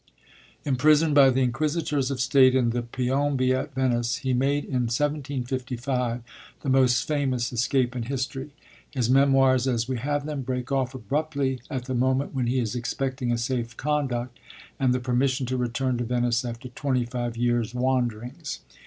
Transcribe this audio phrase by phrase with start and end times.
[0.65, 6.21] Imprisoned by the Inquisitors of State in the Piombi at Venice, he made, in 1755,
[6.61, 8.49] the most famous escape in history.
[8.89, 12.73] His Memoirs, as we have them, break off abruptly at the moment when he is
[12.75, 14.39] expecting a safe conduct,
[14.79, 18.61] and the permission to return to Venice after twenty years' wanderings.